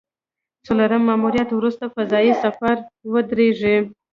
[0.65, 2.75] څلورم ماموریت وروسته فضايي سفر
[3.13, 3.75] ودرېږي